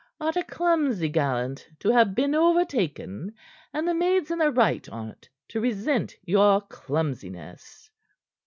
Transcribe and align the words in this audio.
Art 0.19 0.35
a 0.35 0.43
clumsy 0.43 1.09
gallant 1.09 1.67
to 1.77 1.89
have 1.89 2.15
been 2.15 2.33
overtaken, 2.33 3.35
and 3.71 3.87
the 3.87 3.93
maid's 3.93 4.31
in 4.31 4.39
the 4.39 4.49
right 4.51 4.89
on't 4.89 5.29
to 5.49 5.61
resent 5.61 6.15
your 6.25 6.59
clumsiness." 6.59 7.91